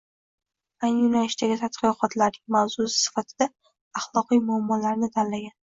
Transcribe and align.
Ayni 0.87 1.03
yo‘nalishdagi 1.03 1.59
tadqiqotlarining 1.65 2.57
mavzusi 2.57 2.97
sifatida 3.05 3.53
axloqiy 4.03 4.47
muammolarni 4.51 5.17
tanlagan 5.19 5.59